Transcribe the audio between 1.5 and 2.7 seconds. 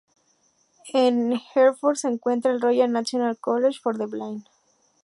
Hereford se encuentra el